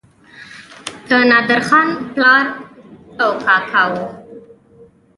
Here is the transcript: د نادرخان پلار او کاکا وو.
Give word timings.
د 1.09 1.11
نادرخان 1.29 1.87
پلار 2.13 2.45
او 3.23 3.31
کاکا 3.45 3.83
وو. 3.91 4.05